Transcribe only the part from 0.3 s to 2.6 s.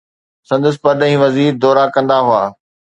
سندس پرڏيهي وزير دورا ڪندا هئا.